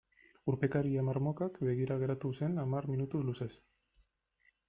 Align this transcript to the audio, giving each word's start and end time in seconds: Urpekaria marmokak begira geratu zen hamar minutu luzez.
Urpekaria 0.53 1.01
marmokak 1.09 1.59
begira 1.67 1.99
geratu 2.03 2.33
zen 2.41 2.57
hamar 2.63 2.89
minutu 2.95 3.21
luzez. 3.27 3.53